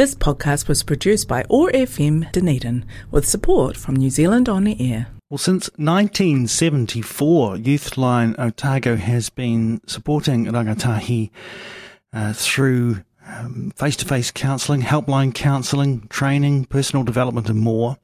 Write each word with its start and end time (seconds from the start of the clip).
This 0.00 0.14
podcast 0.14 0.66
was 0.66 0.82
produced 0.82 1.28
by 1.28 1.44
OAR 1.50 1.70
FM 1.72 2.32
Dunedin 2.32 2.86
with 3.10 3.28
support 3.28 3.76
from 3.76 3.96
New 3.96 4.08
Zealand 4.08 4.48
On 4.48 4.64
the 4.64 4.74
Air. 4.80 5.08
Well, 5.28 5.36
since 5.36 5.68
1974, 5.76 7.56
Youthline 7.56 8.34
Otago 8.38 8.96
has 8.96 9.28
been 9.28 9.82
supporting 9.86 10.46
rangatahi 10.46 11.28
uh, 12.14 12.32
through 12.32 13.04
face 13.76 13.96
to 13.96 14.06
face 14.06 14.30
counselling, 14.30 14.80
helpline 14.80 15.34
counselling, 15.34 16.08
training, 16.08 16.64
personal 16.64 17.04
development, 17.04 17.50
and 17.50 17.58
more. 17.58 17.98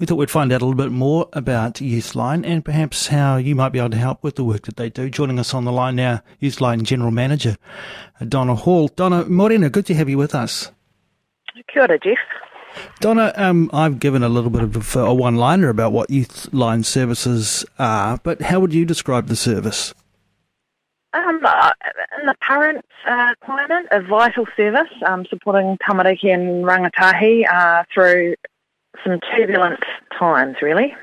We 0.00 0.06
thought 0.06 0.16
we'd 0.16 0.32
find 0.32 0.50
out 0.50 0.60
a 0.60 0.66
little 0.66 0.84
bit 0.84 0.90
more 0.90 1.28
about 1.34 1.74
Youthline 1.74 2.44
and 2.44 2.64
perhaps 2.64 3.06
how 3.06 3.36
you 3.36 3.54
might 3.54 3.68
be 3.68 3.78
able 3.78 3.90
to 3.90 3.96
help 3.96 4.24
with 4.24 4.34
the 4.34 4.42
work 4.42 4.62
that 4.62 4.76
they 4.76 4.90
do. 4.90 5.08
Joining 5.08 5.38
us 5.38 5.54
on 5.54 5.64
the 5.64 5.70
line 5.70 5.94
now, 5.94 6.20
Youthline 6.42 6.82
General 6.82 7.12
Manager 7.12 7.56
Donna 8.26 8.56
Hall. 8.56 8.88
Donna 8.88 9.24
Morena, 9.26 9.70
good 9.70 9.86
to 9.86 9.94
have 9.94 10.08
you 10.08 10.18
with 10.18 10.34
us. 10.34 10.72
Kia 11.66 11.82
ora, 11.82 11.98
Jeff. 11.98 12.18
Donna, 13.00 13.32
um, 13.36 13.70
I've 13.72 13.98
given 13.98 14.22
a 14.22 14.28
little 14.28 14.50
bit 14.50 14.62
of 14.62 14.96
a 14.96 15.14
one-liner 15.14 15.68
about 15.68 15.92
what 15.92 16.10
Youthline 16.10 16.84
services 16.84 17.64
are, 17.78 18.20
but 18.22 18.42
how 18.42 18.60
would 18.60 18.74
you 18.74 18.84
describe 18.84 19.26
the 19.26 19.36
service? 19.36 19.94
Um, 21.14 21.40
uh, 21.44 21.72
in 22.20 22.26
the 22.26 22.34
current 22.42 22.84
uh, 23.06 23.34
climate, 23.44 23.86
a 23.90 24.02
vital 24.02 24.46
service 24.56 24.90
um, 25.06 25.24
supporting 25.30 25.78
tamariki 25.88 26.32
and 26.32 26.64
rangatahi 26.64 27.50
uh, 27.50 27.84
through 27.92 28.34
some 29.04 29.18
turbulent 29.20 29.80
times, 30.18 30.56
really. 30.60 30.94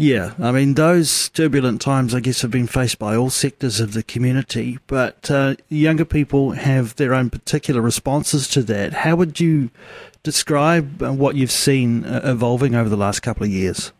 Yeah, 0.00 0.32
I 0.40 0.50
mean, 0.50 0.74
those 0.74 1.28
turbulent 1.28 1.82
times, 1.82 2.14
I 2.14 2.20
guess, 2.20 2.40
have 2.40 2.50
been 2.50 2.66
faced 2.66 2.98
by 2.98 3.14
all 3.14 3.28
sectors 3.28 3.80
of 3.80 3.92
the 3.92 4.02
community, 4.02 4.78
but 4.86 5.30
uh, 5.30 5.56
younger 5.68 6.06
people 6.06 6.52
have 6.52 6.96
their 6.96 7.12
own 7.12 7.28
particular 7.28 7.82
responses 7.82 8.48
to 8.48 8.62
that. 8.62 8.94
How 8.94 9.14
would 9.16 9.40
you 9.40 9.68
describe 10.22 11.02
uh, 11.02 11.12
what 11.12 11.36
you've 11.36 11.50
seen 11.50 12.06
uh, 12.06 12.22
evolving 12.24 12.74
over 12.74 12.88
the 12.88 12.96
last 12.96 13.20
couple 13.20 13.44
of 13.44 13.50
years? 13.50 13.92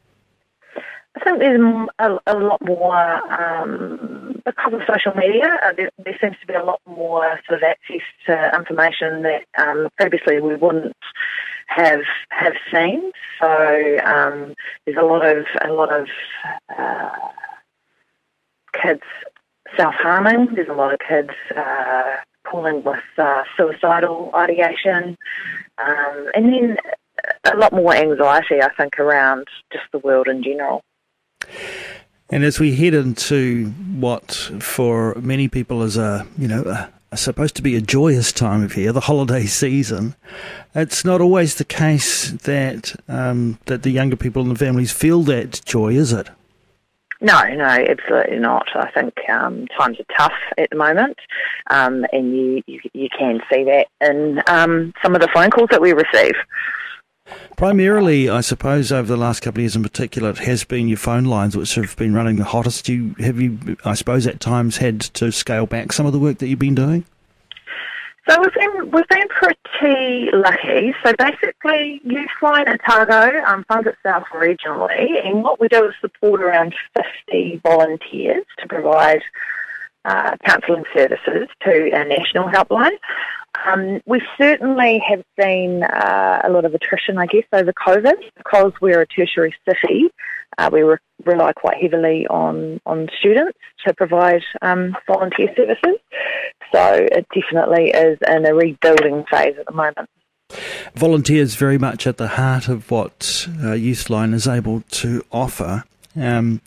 I 1.16 1.20
think 1.22 1.38
there's 1.38 1.88
a, 1.98 2.16
a 2.26 2.38
lot 2.38 2.64
more, 2.64 2.96
um, 3.30 4.40
because 4.46 4.72
of 4.72 4.80
social 4.88 5.12
media, 5.14 5.50
uh, 5.62 5.72
there, 5.76 5.90
there, 6.02 6.16
seems 6.18 6.36
to 6.40 6.46
be 6.46 6.54
a 6.54 6.64
lot 6.64 6.80
more 6.86 7.38
sort 7.46 7.62
of 7.62 7.62
access 7.62 8.00
to 8.24 8.56
information 8.56 9.22
that 9.24 9.44
um, 9.58 9.90
previously 9.98 10.40
we 10.40 10.56
wouldn't 10.56 10.96
have 11.70 12.02
have 12.30 12.54
seen. 12.72 13.12
So 13.40 13.98
um, 14.04 14.54
there's 14.84 14.98
a 14.98 15.04
lot 15.04 15.24
of 15.24 15.46
a 15.62 15.72
lot 15.72 15.92
of 15.92 16.08
uh, 16.76 17.10
kids 18.80 19.02
self 19.76 19.94
harming. 19.94 20.54
There's 20.54 20.68
a 20.68 20.74
lot 20.74 20.92
of 20.92 21.00
kids 21.06 21.30
uh, 21.56 22.16
with 22.52 22.98
uh, 23.16 23.42
suicidal 23.56 24.32
ideation, 24.34 25.16
um, 25.78 26.26
and 26.34 26.52
then 26.52 26.76
a 27.44 27.56
lot 27.56 27.72
more 27.72 27.94
anxiety, 27.94 28.60
I 28.60 28.70
think, 28.74 28.98
around 28.98 29.46
just 29.72 29.84
the 29.92 30.00
world 30.00 30.26
in 30.26 30.42
general. 30.42 30.82
And 32.32 32.44
as 32.44 32.58
we 32.58 32.74
head 32.74 32.94
into 32.94 33.66
what 33.66 34.32
for 34.60 35.14
many 35.16 35.48
people 35.48 35.82
is 35.82 35.96
a 35.96 36.26
you 36.36 36.48
know 36.48 36.62
a 36.62 36.92
supposed 37.16 37.56
to 37.56 37.62
be 37.62 37.76
a 37.76 37.80
joyous 37.80 38.32
time 38.32 38.62
of 38.62 38.76
year, 38.76 38.92
the 38.92 39.00
holiday 39.00 39.46
season, 39.46 40.14
it's 40.74 41.04
not 41.04 41.20
always 41.20 41.56
the 41.56 41.64
case 41.64 42.30
that 42.30 42.94
um, 43.08 43.58
that 43.66 43.82
the 43.82 43.90
younger 43.90 44.16
people 44.16 44.42
in 44.42 44.48
the 44.48 44.54
families 44.54 44.92
feel 44.92 45.22
that 45.24 45.60
joy, 45.64 45.94
is 45.94 46.12
it? 46.12 46.28
No, 47.22 47.42
no, 47.42 47.64
absolutely 47.64 48.38
not. 48.38 48.66
I 48.74 48.90
think 48.92 49.12
um, 49.28 49.66
times 49.78 49.98
are 50.00 50.16
tough 50.16 50.38
at 50.56 50.70
the 50.70 50.76
moment, 50.76 51.18
um, 51.68 52.06
and 52.12 52.34
you, 52.34 52.62
you, 52.66 52.80
you 52.94 53.08
can 53.16 53.40
see 53.52 53.64
that 53.64 53.88
in 54.00 54.42
um, 54.46 54.94
some 55.02 55.14
of 55.14 55.20
the 55.20 55.28
phone 55.28 55.50
calls 55.50 55.68
that 55.70 55.82
we 55.82 55.92
receive. 55.92 56.34
Primarily, 57.60 58.30
I 58.30 58.40
suppose, 58.40 58.90
over 58.90 59.06
the 59.06 59.18
last 59.18 59.40
couple 59.40 59.58
of 59.58 59.64
years 59.64 59.76
in 59.76 59.82
particular, 59.82 60.30
it 60.30 60.38
has 60.38 60.64
been 60.64 60.88
your 60.88 60.96
phone 60.96 61.24
lines 61.24 61.54
which 61.54 61.74
have 61.74 61.94
been 61.94 62.14
running 62.14 62.36
the 62.36 62.44
hottest. 62.44 62.88
You 62.88 63.14
have 63.18 63.38
you, 63.38 63.76
I 63.84 63.92
suppose, 63.92 64.26
at 64.26 64.40
times 64.40 64.78
had 64.78 64.98
to 65.02 65.30
scale 65.30 65.66
back 65.66 65.92
some 65.92 66.06
of 66.06 66.14
the 66.14 66.18
work 66.18 66.38
that 66.38 66.48
you've 66.48 66.58
been 66.58 66.74
doing. 66.74 67.04
So 68.26 68.40
we've 68.40 68.54
been 68.54 68.90
we've 68.90 69.08
been 69.08 69.28
pretty 69.28 70.30
lucky. 70.32 70.94
So 71.04 71.12
basically, 71.18 72.00
Youthline 72.06 72.66
Otago 72.66 73.44
um, 73.44 73.66
funds 73.68 73.88
itself 73.88 74.24
regionally, 74.32 75.22
and 75.22 75.42
what 75.42 75.60
we 75.60 75.68
do 75.68 75.84
is 75.84 75.92
support 76.00 76.40
around 76.40 76.74
fifty 76.96 77.60
volunteers 77.62 78.46
to 78.60 78.68
provide 78.68 79.20
uh, 80.06 80.34
counselling 80.46 80.84
services 80.96 81.46
to 81.64 81.90
a 81.92 82.04
national 82.06 82.48
helpline. 82.48 82.96
Um, 83.66 84.00
we 84.06 84.22
certainly 84.38 85.02
have 85.08 85.22
seen 85.40 85.82
uh, 85.82 86.40
a 86.44 86.50
lot 86.50 86.64
of 86.64 86.74
attrition, 86.74 87.18
I 87.18 87.26
guess, 87.26 87.44
over 87.52 87.72
COVID 87.72 88.14
because 88.36 88.72
we're 88.80 89.02
a 89.02 89.06
tertiary 89.06 89.54
city. 89.68 90.10
Uh, 90.58 90.70
we 90.72 90.82
re- 90.82 90.96
rely 91.24 91.52
quite 91.52 91.76
heavily 91.80 92.26
on, 92.28 92.80
on 92.86 93.08
students 93.18 93.58
to 93.86 93.94
provide 93.94 94.42
um, 94.62 94.96
volunteer 95.06 95.48
services. 95.56 95.96
So 96.72 97.06
it 97.12 97.26
definitely 97.34 97.90
is 97.90 98.18
in 98.28 98.46
a 98.46 98.54
rebuilding 98.54 99.24
phase 99.30 99.56
at 99.58 99.66
the 99.66 99.72
moment. 99.72 100.08
Volunteers 100.94 101.54
very 101.54 101.78
much 101.78 102.06
at 102.06 102.16
the 102.16 102.28
heart 102.28 102.68
of 102.68 102.90
what 102.90 103.46
uh, 103.48 103.74
Youthline 103.74 104.34
is 104.34 104.48
able 104.48 104.82
to 104.90 105.24
offer. 105.30 105.84
Um, 106.16 106.60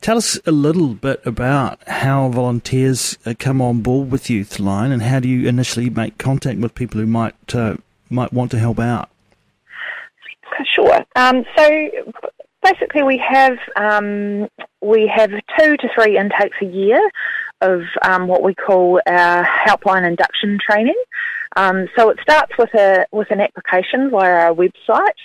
tell 0.00 0.16
us 0.16 0.38
a 0.46 0.52
little 0.52 0.94
bit 0.94 1.20
about 1.26 1.86
how 1.86 2.28
volunteers 2.28 3.18
uh, 3.26 3.34
come 3.38 3.60
on 3.60 3.82
board 3.82 4.10
with 4.10 4.24
Youthline, 4.24 4.92
and 4.92 5.02
how 5.02 5.20
do 5.20 5.28
you 5.28 5.48
initially 5.48 5.90
make 5.90 6.16
contact 6.18 6.58
with 6.60 6.74
people 6.74 7.00
who 7.00 7.06
might 7.06 7.54
uh, 7.54 7.76
might 8.08 8.32
want 8.32 8.50
to 8.52 8.58
help 8.58 8.78
out? 8.78 9.10
Sure. 10.64 11.04
Um, 11.14 11.44
so 11.56 11.90
basically, 12.62 13.02
we 13.02 13.18
have 13.18 13.58
um, 13.76 14.48
we 14.80 15.10
have 15.14 15.30
two 15.58 15.76
to 15.76 15.88
three 15.94 16.16
intakes 16.16 16.56
a 16.62 16.66
year 16.66 17.10
of 17.60 17.82
um, 18.02 18.28
what 18.28 18.42
we 18.42 18.54
call 18.54 19.00
our 19.06 19.44
helpline 19.44 20.06
induction 20.06 20.58
training. 20.58 21.00
Um, 21.56 21.88
so 21.96 22.10
it 22.10 22.18
starts 22.20 22.52
with 22.58 22.72
a 22.74 23.06
with 23.12 23.30
an 23.30 23.40
application 23.40 24.10
via 24.10 24.46
our 24.46 24.54
website. 24.54 25.20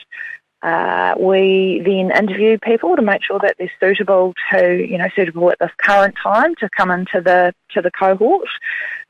Uh, 0.64 1.16
we 1.20 1.82
then 1.84 2.12
interview 2.16 2.58
people 2.60 2.96
to 2.96 3.02
make 3.02 3.24
sure 3.24 3.40
that 3.40 3.56
they're 3.58 3.72
suitable 3.80 4.34
to, 4.52 4.86
you 4.88 4.98
know, 4.98 5.10
suitable 5.16 5.52
at 5.52 5.60
this 5.60 5.72
current 5.78 6.16
time 6.22 6.54
to 6.56 6.70
come 6.76 6.92
into 6.92 7.20
the 7.22 7.54
to 7.72 7.82
the 7.82 7.92
cohort. 7.92 8.48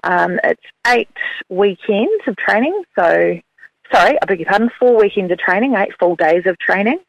Um, 0.04 0.40
it's 0.44 0.62
eight 0.88 1.10
weekends 1.50 2.24
of 2.28 2.38
training, 2.38 2.84
so 2.98 3.40
sorry, 3.94 4.18
I 4.22 4.26
beg 4.26 4.40
your 4.40 4.50
pardon, 4.50 4.72
four 4.80 4.98
weekends 4.98 5.32
of 5.32 5.40
training, 5.40 5.76
eight 5.76 5.92
full 6.00 6.16
days 6.16 6.46
of 6.46 6.58
training. 6.58 7.00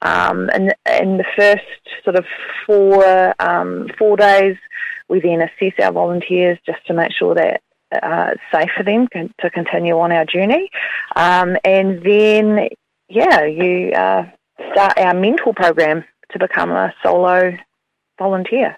Um, 0.00 0.48
and 0.50 0.74
in 1.00 1.16
the 1.16 1.24
first 1.36 1.64
sort 2.04 2.16
of 2.16 2.24
four 2.66 3.34
um, 3.42 3.88
four 3.98 4.16
days, 4.16 4.56
we 5.08 5.20
then 5.20 5.42
assess 5.42 5.72
our 5.82 5.92
volunteers 5.92 6.58
just 6.64 6.86
to 6.86 6.94
make 6.94 7.12
sure 7.12 7.34
that 7.34 7.62
uh, 8.02 8.34
safe 8.52 8.70
for 8.76 8.82
them 8.82 9.08
to 9.40 9.50
continue 9.50 9.98
on 9.98 10.12
our 10.12 10.24
journey. 10.24 10.70
Um, 11.16 11.56
and 11.64 12.02
then 12.02 12.68
yeah, 13.08 13.44
you 13.44 13.92
uh, 13.92 14.28
start 14.72 14.98
our 14.98 15.14
mentor 15.14 15.54
program 15.54 16.04
to 16.30 16.38
become 16.38 16.70
a 16.70 16.92
solo 17.02 17.56
volunteer. 18.18 18.76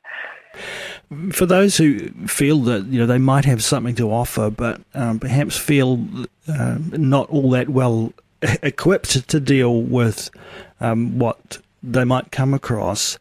For 1.33 1.47
those 1.47 1.77
who 1.77 2.11
feel 2.27 2.59
that 2.61 2.87
you 2.87 2.99
know 2.99 3.07
they 3.07 3.19
might 3.19 3.45
have 3.45 3.63
something 3.63 3.95
to 3.97 4.11
offer, 4.11 4.51
but 4.51 4.81
um, 4.95 5.19
perhaps 5.19 5.57
feel 5.57 6.05
uh, 6.49 6.79
not 6.93 7.29
all 7.31 7.51
that 7.51 7.69
well 7.69 8.13
equipped 8.63 9.29
to 9.29 9.41
deal 9.41 9.83
with 9.83 10.31
um, 10.81 11.19
what 11.19 11.59
they 11.83 12.05
might 12.05 12.31
come 12.31 12.53
across, 12.53 13.19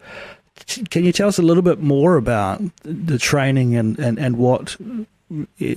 can 0.90 1.06
you 1.06 1.12
tell 1.12 1.28
us 1.28 1.40
a 1.40 1.44
little 1.44 1.64
bit 1.64 1.80
more 1.80 2.18
about 2.18 2.62
the 2.84 3.18
training 3.18 3.76
and, 3.76 3.98
and, 4.00 4.20
and 4.20 4.38
what 4.38 4.76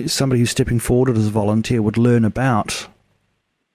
somebody 0.07 0.39
who's 0.39 0.51
stepping 0.51 0.79
forward 0.79 1.15
as 1.15 1.27
a 1.27 1.31
volunteer 1.31 1.81
would 1.81 1.97
learn 1.97 2.25
about 2.25 2.87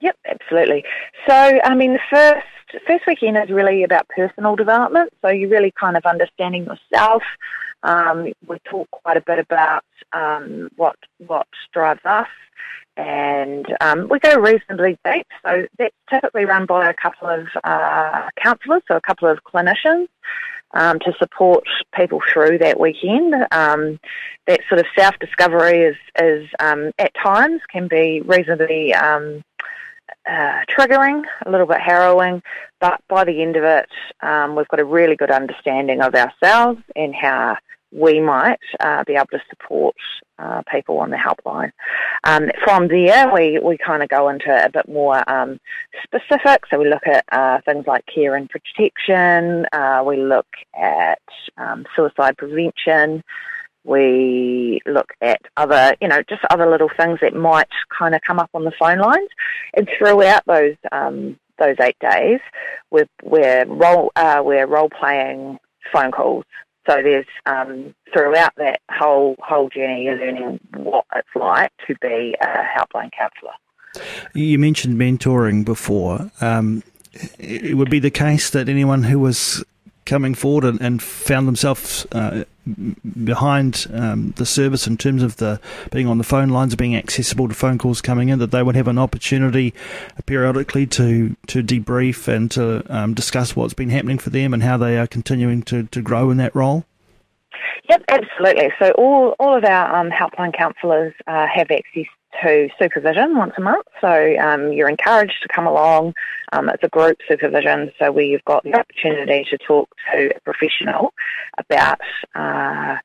Yep, 0.00 0.16
absolutely. 0.26 0.84
So, 1.26 1.34
I 1.34 1.74
mean, 1.74 1.94
the 1.94 2.00
first 2.10 2.46
first 2.86 3.04
weekend 3.06 3.36
is 3.36 3.50
really 3.50 3.82
about 3.82 4.08
personal 4.08 4.54
development. 4.54 5.10
So 5.22 5.28
you're 5.28 5.48
really 5.48 5.72
kind 5.78 5.96
of 5.96 6.04
understanding 6.04 6.66
yourself. 6.66 7.22
Um, 7.82 8.32
we 8.46 8.58
talk 8.64 8.90
quite 8.90 9.16
a 9.16 9.22
bit 9.22 9.38
about 9.38 9.84
um, 10.12 10.68
what 10.76 10.96
what 11.26 11.46
drives 11.72 12.04
us, 12.04 12.28
and 12.96 13.66
um, 13.80 14.08
we 14.08 14.18
go 14.18 14.36
reasonably 14.36 14.98
deep. 15.04 15.26
So 15.44 15.66
that's 15.78 15.94
typically 16.10 16.44
run 16.44 16.66
by 16.66 16.90
a 16.90 16.94
couple 16.94 17.28
of 17.28 17.46
uh, 17.64 18.28
counsellors, 18.42 18.82
so 18.88 18.96
a 18.96 19.00
couple 19.00 19.28
of 19.28 19.38
clinicians. 19.44 20.08
Um, 20.74 20.98
to 20.98 21.14
support 21.18 21.64
people 21.96 22.20
through 22.30 22.58
that 22.58 22.78
weekend. 22.78 23.34
Um, 23.52 23.98
that 24.46 24.60
sort 24.68 24.80
of 24.80 24.86
self 24.94 25.18
discovery 25.18 25.78
is, 25.78 25.96
is 26.20 26.46
um, 26.60 26.90
at 26.98 27.10
times 27.14 27.62
can 27.72 27.88
be 27.88 28.20
reasonably 28.20 28.92
um, 28.92 29.42
uh, 30.28 30.60
triggering, 30.68 31.22
a 31.46 31.50
little 31.50 31.66
bit 31.66 31.80
harrowing, 31.80 32.42
but 32.80 33.00
by 33.08 33.24
the 33.24 33.42
end 33.42 33.56
of 33.56 33.64
it, 33.64 33.88
um, 34.22 34.56
we've 34.56 34.68
got 34.68 34.80
a 34.80 34.84
really 34.84 35.16
good 35.16 35.30
understanding 35.30 36.00
of 36.00 36.14
ourselves 36.14 36.80
and 36.96 37.14
how 37.14 37.56
we 37.90 38.20
might 38.20 38.58
uh, 38.80 39.02
be 39.04 39.14
able 39.14 39.26
to 39.26 39.40
support 39.48 39.96
uh, 40.38 40.62
people 40.70 40.98
on 40.98 41.10
the 41.10 41.16
helpline. 41.16 41.72
Um, 42.24 42.50
from 42.62 42.88
there, 42.88 43.32
we, 43.32 43.58
we 43.58 43.78
kind 43.78 44.02
of 44.02 44.08
go 44.08 44.28
into 44.28 44.50
a 44.50 44.70
bit 44.70 44.88
more 44.88 45.28
um, 45.28 45.58
specific. 46.04 46.64
So 46.70 46.78
we 46.78 46.88
look 46.88 47.06
at 47.06 47.24
uh, 47.32 47.60
things 47.64 47.86
like 47.86 48.04
care 48.12 48.34
and 48.34 48.48
protection. 48.48 49.66
Uh, 49.72 50.02
we 50.06 50.18
look 50.18 50.46
at 50.78 51.22
um, 51.56 51.86
suicide 51.96 52.36
prevention. 52.36 53.22
We 53.88 54.80
look 54.86 55.12
at 55.20 55.40
other, 55.56 55.96
you 56.00 56.08
know, 56.08 56.22
just 56.28 56.42
other 56.50 56.70
little 56.70 56.90
things 56.96 57.18
that 57.22 57.34
might 57.34 57.68
kind 57.96 58.14
of 58.14 58.20
come 58.22 58.38
up 58.38 58.50
on 58.54 58.64
the 58.64 58.72
phone 58.78 58.98
lines. 58.98 59.30
And 59.74 59.88
throughout 59.98 60.44
those 60.46 60.76
um, 60.92 61.38
those 61.58 61.76
eight 61.80 61.98
days, 62.00 62.40
we're 62.90 63.08
we're 63.22 63.64
role 63.66 64.12
uh, 64.16 64.42
we're 64.44 64.66
role 64.66 64.90
playing 64.90 65.58
phone 65.92 66.12
calls 66.12 66.44
so 66.88 67.02
there's 67.02 67.26
um, 67.44 67.94
throughout 68.12 68.54
that 68.56 68.80
whole 68.90 69.36
whole 69.40 69.68
journey, 69.68 70.04
you're 70.04 70.16
learning 70.16 70.58
what 70.74 71.04
it's 71.14 71.28
like 71.34 71.70
to 71.86 71.94
be 72.00 72.34
a 72.40 72.46
helpline 72.46 73.10
counsellor. 73.12 73.52
You 74.32 74.58
mentioned 74.58 74.98
mentoring 74.98 75.64
before. 75.64 76.30
Um, 76.40 76.82
it 77.38 77.76
would 77.76 77.90
be 77.90 77.98
the 77.98 78.10
case 78.10 78.50
that 78.50 78.68
anyone 78.68 79.02
who 79.02 79.18
was 79.18 79.64
coming 80.08 80.34
forward 80.34 80.64
and, 80.64 80.80
and 80.80 81.00
found 81.00 81.46
themselves 81.46 82.06
uh, 82.12 82.44
behind 83.24 83.86
um, 83.92 84.32
the 84.36 84.46
service 84.46 84.86
in 84.86 84.96
terms 84.96 85.22
of 85.22 85.36
the 85.36 85.60
being 85.92 86.08
on 86.08 86.18
the 86.18 86.24
phone 86.24 86.48
lines, 86.48 86.74
being 86.74 86.96
accessible 86.96 87.46
to 87.46 87.54
phone 87.54 87.78
calls 87.78 88.00
coming 88.00 88.28
in, 88.28 88.38
that 88.40 88.50
they 88.50 88.62
would 88.62 88.74
have 88.74 88.88
an 88.88 88.98
opportunity 88.98 89.72
periodically 90.26 90.86
to 90.86 91.36
to 91.46 91.62
debrief 91.62 92.26
and 92.26 92.50
to 92.50 92.82
um, 92.92 93.14
discuss 93.14 93.54
what's 93.54 93.74
been 93.74 93.90
happening 93.90 94.18
for 94.18 94.30
them 94.30 94.52
and 94.52 94.62
how 94.62 94.76
they 94.76 94.98
are 94.98 95.06
continuing 95.06 95.62
to, 95.62 95.84
to 95.84 96.02
grow 96.02 96.30
in 96.30 96.38
that 96.38 96.54
role. 96.54 96.84
Yep, 97.88 98.02
absolutely. 98.08 98.70
So 98.80 98.90
all 98.92 99.36
all 99.38 99.56
of 99.56 99.64
our 99.64 99.94
um, 99.94 100.10
helpline 100.10 100.56
counsellors 100.56 101.14
uh, 101.26 101.46
have 101.54 101.70
access 101.70 102.06
to 102.42 102.68
supervision 102.78 103.36
once 103.36 103.54
a 103.56 103.60
month. 103.60 103.86
So 104.00 104.36
um, 104.38 104.72
you're 104.72 104.88
encouraged 104.88 105.42
to 105.42 105.48
come 105.48 105.66
along. 105.66 106.14
Um, 106.52 106.68
it's 106.68 106.82
a 106.82 106.88
group 106.88 107.18
supervision, 107.28 107.92
so 107.98 108.16
you've 108.18 108.44
got 108.44 108.64
the 108.64 108.74
opportunity 108.74 109.46
to 109.50 109.58
talk 109.58 109.88
to 110.12 110.30
a 110.36 110.40
professional 110.40 111.12
about 111.58 112.00
uh, 112.34 112.96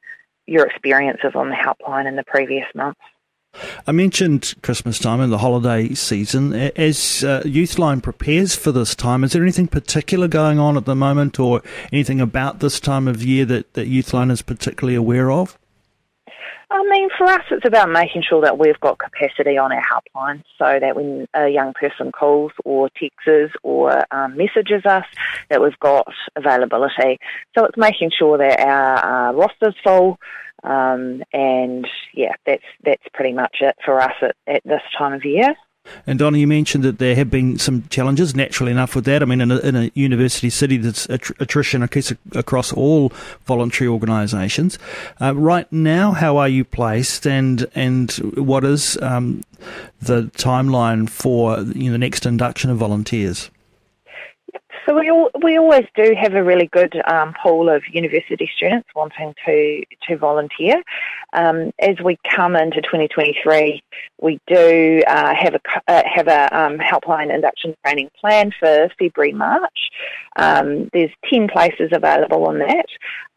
your 0.46 0.66
experiences 0.66 1.32
on 1.36 1.50
the 1.50 1.56
helpline 1.56 2.08
in 2.08 2.16
the 2.16 2.24
previous 2.24 2.68
month. 2.76 2.98
I 3.86 3.92
mentioned 3.92 4.56
Christmas 4.64 4.98
time 4.98 5.20
and 5.20 5.32
the 5.32 5.38
holiday 5.38 5.94
season. 5.94 6.54
As 6.54 7.24
uh, 7.24 7.44
Youthline 7.46 8.02
prepares 8.02 8.56
for 8.56 8.72
this 8.72 8.96
time, 8.96 9.24
is 9.24 9.34
there 9.34 9.44
anything 9.44 9.68
particular 9.68 10.28
going 10.28 10.58
on 10.58 10.76
at 10.76 10.86
the 10.86 10.96
moment 10.96 11.40
or 11.40 11.62
anything 11.92 12.20
about 12.20 12.60
this 12.60 12.80
time 12.80 13.08
of 13.08 13.22
year 13.24 13.46
that, 13.46 13.74
that 13.74 13.88
Youthline 13.88 14.32
is 14.32 14.42
particularly 14.42 14.96
aware 14.96 15.32
of? 15.32 15.58
I 16.74 16.84
mean, 16.90 17.08
for 17.16 17.26
us, 17.26 17.44
it's 17.52 17.68
about 17.68 17.92
making 17.92 18.24
sure 18.28 18.42
that 18.42 18.58
we've 18.58 18.80
got 18.80 18.98
capacity 18.98 19.60
on 19.60 19.72
our 19.72 19.84
helpline 19.84 20.44
so 20.58 20.80
that 20.80 20.96
when 20.96 21.28
a 21.36 21.48
young 21.48 21.74
person 21.74 22.12
calls 22.12 22.52
or 22.66 22.90
texts 23.00 23.56
or 23.62 24.04
um, 24.12 24.36
messages 24.36 24.84
us, 24.84 25.06
that 25.52 25.62
we've 25.62 25.78
got 25.80 26.08
availability. 26.36 27.20
So 27.56 27.66
it's 27.66 27.78
making 27.78 28.10
sure 28.18 28.40
that 28.40 28.60
our 28.60 29.30
uh, 29.30 29.34
roster's 29.34 29.76
full. 29.84 30.18
Um, 30.64 31.22
and 31.32 31.88
yeah, 32.12 32.34
that's 32.48 32.64
that's 32.84 33.04
pretty 33.14 33.34
much 33.34 33.58
it 33.60 33.76
for 33.86 34.02
us 34.02 34.14
at, 34.24 34.36
at 34.48 34.64
this 34.66 34.82
time 34.98 35.14
of 35.14 35.26
year. 35.26 35.54
And 36.06 36.20
Donna, 36.20 36.38
you 36.38 36.48
mentioned 36.48 36.84
that 36.84 37.00
there 37.00 37.16
have 37.16 37.30
been 37.30 37.60
some 37.60 37.88
challenges, 37.90 38.36
naturally 38.36 38.72
enough, 38.72 38.96
with 38.96 39.06
that. 39.06 39.22
I 39.22 39.26
mean, 39.26 39.42
in 39.42 39.52
a, 39.52 39.58
in 39.60 39.76
a 39.76 39.92
university 39.94 40.50
city, 40.50 40.78
there's 40.78 41.06
attrition 41.08 41.84
across 41.84 42.74
all 42.74 43.12
voluntary 43.46 43.88
organisations. 43.88 44.80
Uh, 45.22 45.36
right 45.36 45.72
now, 45.72 46.12
how 46.12 46.38
are 46.38 46.50
you 46.50 46.64
placed, 46.66 47.26
and 47.28 47.68
and 47.76 48.12
what 48.36 48.64
is 48.64 49.02
um, 49.02 49.44
the 50.02 50.24
timeline 50.38 51.10
for 51.10 51.60
you 51.60 51.86
know, 51.86 51.94
the 51.94 51.98
next 51.98 52.26
induction 52.26 52.70
of 52.70 52.78
volunteers? 52.78 53.50
So 54.86 55.00
we 55.00 55.10
all, 55.10 55.30
we 55.42 55.58
always 55.58 55.86
do 55.96 56.14
have 56.20 56.34
a 56.34 56.44
really 56.44 56.68
good 56.68 56.94
um, 57.08 57.34
pool 57.42 57.70
of 57.70 57.84
university 57.92 58.50
students 58.56 58.88
wanting 58.94 59.34
to 59.46 59.84
to 60.08 60.18
volunteer. 60.18 60.82
Um, 61.32 61.72
as 61.80 61.96
we 62.04 62.18
come 62.30 62.56
into 62.56 62.82
2023, 62.82 63.82
we 64.22 64.40
do 64.48 65.02
uh, 65.08 65.34
have 65.36 65.56
a 65.56 65.62
uh, 65.88 66.04
have 66.06 66.28
a 66.28 66.58
um, 66.58 66.80
helpline 66.80 67.34
induction 67.34 67.76
training 67.86 68.10
plan 68.20 68.52
for 68.60 68.90
February 69.00 69.32
March. 69.32 69.90
Um, 70.36 70.90
there's 70.92 71.12
10 71.30 71.48
places 71.48 71.90
available 71.94 72.46
on 72.48 72.60
that, 72.60 72.88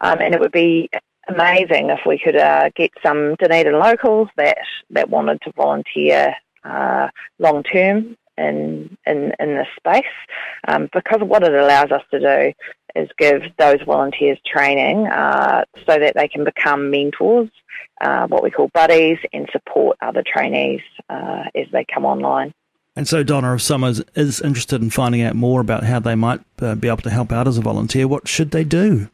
um, 0.01 0.19
and 0.19 0.33
it 0.33 0.41
would 0.41 0.51
be 0.51 0.89
amazing 1.29 1.89
if 1.89 1.99
we 2.05 2.19
could 2.19 2.35
uh, 2.35 2.69
get 2.75 2.91
some 3.05 3.35
Dunedin 3.35 3.79
locals 3.79 4.27
that 4.35 4.57
that 4.89 5.09
wanted 5.09 5.41
to 5.43 5.51
volunteer 5.53 6.35
uh, 6.65 7.07
long 7.39 7.63
term 7.63 8.17
in 8.37 8.97
in, 9.05 9.33
in 9.39 9.55
this 9.55 9.67
space 9.77 10.03
um, 10.67 10.89
because 10.93 11.21
what 11.21 11.43
it 11.43 11.53
allows 11.53 11.91
us 11.91 12.03
to 12.11 12.19
do 12.19 12.53
is 12.95 13.09
give 13.17 13.41
those 13.57 13.81
volunteers 13.85 14.37
training 14.45 15.07
uh, 15.07 15.63
so 15.85 15.99
that 15.99 16.13
they 16.15 16.27
can 16.27 16.43
become 16.43 16.89
mentors, 16.89 17.49
uh, 18.01 18.25
what 18.27 18.43
we 18.43 18.49
call 18.49 18.69
buddies, 18.73 19.17
and 19.33 19.47
support 19.51 19.97
other 20.01 20.23
trainees 20.25 20.81
uh, 21.09 21.43
as 21.55 21.67
they 21.71 21.85
come 21.93 22.05
online. 22.05 22.53
And 22.95 23.07
so, 23.07 23.23
Donna, 23.23 23.55
if 23.55 23.61
someone 23.61 23.95
is 24.15 24.41
interested 24.41 24.81
in 24.81 24.89
finding 24.89 25.21
out 25.21 25.35
more 25.35 25.61
about 25.61 25.83
how 25.83 25.99
they 25.99 26.15
might 26.15 26.41
uh, 26.59 26.73
be 26.73 26.87
able 26.87 27.03
to 27.03 27.11
help 27.11 27.31
out 27.31 27.47
as 27.47 27.57
a 27.57 27.61
volunteer, 27.61 28.07
what 28.07 28.27
should 28.27 28.49
they 28.49 28.63
do? 28.63 29.09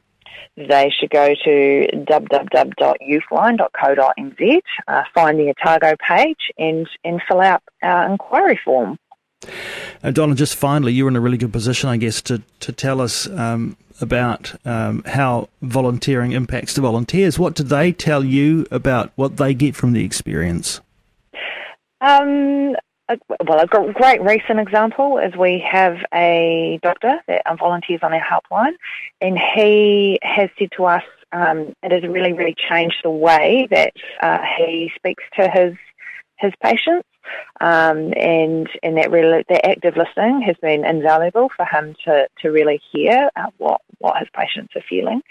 they 0.55 0.93
should 0.99 1.09
go 1.09 1.33
to 1.43 1.87
www.youthline.co.nz, 1.93 4.61
uh, 4.87 5.03
find 5.13 5.39
the 5.39 5.49
Otago 5.49 5.95
page, 6.07 6.51
and, 6.57 6.87
and 7.03 7.21
fill 7.27 7.41
out 7.41 7.61
our 7.81 8.09
inquiry 8.11 8.57
form. 8.63 8.97
Uh, 10.03 10.11
Donna, 10.11 10.35
just 10.35 10.55
finally, 10.55 10.93
you're 10.93 11.07
in 11.07 11.15
a 11.15 11.21
really 11.21 11.37
good 11.37 11.53
position, 11.53 11.89
I 11.89 11.97
guess, 11.97 12.21
to, 12.23 12.41
to 12.61 12.71
tell 12.71 13.01
us 13.01 13.27
um, 13.29 13.77
about 14.01 14.55
um, 14.65 15.03
how 15.05 15.49
volunteering 15.61 16.31
impacts 16.31 16.73
the 16.75 16.81
volunteers. 16.81 17.39
What 17.39 17.55
do 17.55 17.63
they 17.63 17.91
tell 17.91 18.23
you 18.23 18.65
about 18.71 19.11
what 19.15 19.37
they 19.37 19.53
get 19.53 19.75
from 19.75 19.93
the 19.93 20.03
experience? 20.03 20.81
Um, 22.01 22.75
well, 23.45 23.59
a 23.59 23.67
great 23.67 24.21
recent 24.21 24.59
example 24.59 25.17
is 25.17 25.35
we 25.35 25.63
have 25.69 25.97
a 26.13 26.79
doctor 26.81 27.19
that 27.27 27.43
volunteers 27.57 27.99
on 28.03 28.13
our 28.13 28.21
helpline, 28.21 28.73
and 29.21 29.37
he 29.37 30.19
has 30.21 30.49
said 30.57 30.69
to 30.77 30.85
us 30.85 31.03
um, 31.33 31.73
it 31.81 31.91
has 31.91 32.03
really, 32.03 32.33
really 32.33 32.55
changed 32.69 32.97
the 33.03 33.09
way 33.09 33.67
that 33.71 33.93
uh, 34.21 34.39
he 34.57 34.91
speaks 34.95 35.23
to 35.37 35.49
his 35.49 35.75
his 36.37 36.53
patients, 36.61 37.07
um, 37.61 38.13
and 38.17 38.67
and 38.81 38.97
that 38.97 39.11
really 39.11 39.43
that 39.49 39.65
active 39.65 39.95
listening 39.97 40.41
has 40.41 40.55
been 40.61 40.85
invaluable 40.85 41.49
for 41.55 41.65
him 41.65 41.95
to 42.05 42.27
to 42.41 42.49
really 42.49 42.81
hear 42.91 43.29
uh, 43.35 43.47
what 43.57 43.81
what 43.99 44.17
his 44.17 44.27
patients 44.35 44.73
are 44.75 44.83
feeling. 44.89 45.21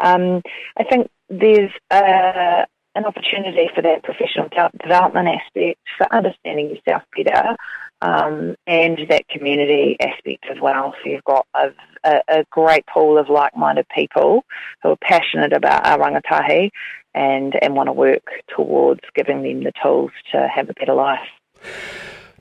Um, 0.00 0.42
I 0.76 0.84
think 0.84 1.10
there's 1.28 1.70
a, 1.90 2.66
an 2.94 3.04
opportunity 3.04 3.70
for 3.74 3.82
that 3.82 4.02
professional 4.02 4.48
development 4.82 5.28
aspect 5.28 5.78
for 5.96 6.12
understanding 6.12 6.70
yourself 6.70 7.02
better. 7.16 7.56
Um, 8.00 8.54
and 8.68 8.96
that 9.08 9.28
community 9.28 9.96
aspect 10.00 10.46
as 10.48 10.60
well. 10.62 10.94
So 11.02 11.10
you've 11.10 11.24
got 11.24 11.48
a, 11.52 11.70
a, 12.04 12.20
a 12.28 12.44
great 12.48 12.86
pool 12.86 13.18
of 13.18 13.28
like-minded 13.28 13.86
people 13.92 14.44
who 14.84 14.90
are 14.90 14.96
passionate 15.02 15.52
about 15.52 15.84
our 15.84 15.98
rangatahi 15.98 16.70
and, 17.18 17.54
and 17.60 17.74
want 17.74 17.88
to 17.88 17.92
work 17.92 18.22
towards 18.54 19.00
giving 19.14 19.42
them 19.42 19.64
the 19.64 19.72
tools 19.82 20.12
to 20.32 20.48
have 20.54 20.70
a 20.70 20.74
better 20.74 20.94
life. 20.94 21.18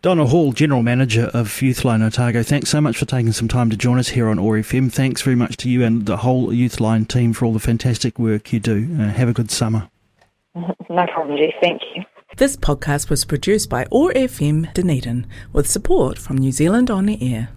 Donna 0.04 0.28
Hall, 0.28 0.54
General 0.54 0.84
Manager 0.84 1.32
of 1.34 1.48
Youthline 1.48 2.06
Otago, 2.06 2.44
thanks 2.44 2.70
so 2.70 2.80
much 2.80 2.96
for 2.96 3.06
taking 3.06 3.32
some 3.32 3.48
time 3.48 3.72
to 3.72 3.76
join 3.76 3.98
us 3.98 4.10
here 4.10 4.30
on 4.30 4.38
OAR 4.38 4.60
FM. 4.60 4.94
Thanks 4.94 5.24
very 5.24 5.36
much 5.36 5.58
to 5.58 5.70
you 5.70 5.84
and 5.84 6.06
the 6.06 6.18
whole 6.18 6.50
Youthline 6.50 7.08
team 7.08 7.34
for 7.34 7.46
all 7.46 7.54
the 7.54 7.60
fantastic 7.60 8.20
work 8.20 8.54
you 8.54 8.60
do. 8.60 8.88
Uh, 9.00 9.10
have 9.10 9.28
a 9.28 9.34
good 9.34 9.52
summer. 9.52 9.90
No 10.90 11.06
problem, 11.14 11.38
Jess. 11.38 11.52
Thank 11.62 11.82
you. 11.94 12.04
This 12.38 12.56
podcast 12.56 13.10
was 13.10 13.26
produced 13.26 13.70
by 13.70 13.86
OAR 13.92 14.14
FM 14.14 14.74
Dunedin 14.74 15.28
with 15.52 15.70
support 15.70 16.18
from 16.18 16.38
New 16.38 16.52
Zealand 16.52 16.90
On 16.90 17.06
the 17.06 17.18
Air. 17.22 17.50